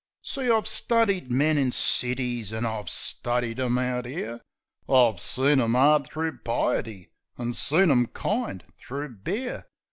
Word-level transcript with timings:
"}See, 0.23 0.49
I've 0.49 0.65
studied 0.67 1.31
men 1.31 1.59
in 1.59 1.71
cities, 1.71 2.51
an' 2.51 2.65
I've 2.65 2.89
studied 2.89 3.59
'em 3.59 3.77
out 3.77 4.07
'ere; 4.07 4.41
I've 4.89 5.19
seen 5.19 5.61
'em 5.61 5.75
'ard 5.75 6.07
thro' 6.07 6.39
piety 6.43 7.11
an' 7.37 7.53
seen 7.53 7.91
'em 7.91 8.07
kind 8.07 8.63
thro' 8.79 9.09
beer. 9.09 9.67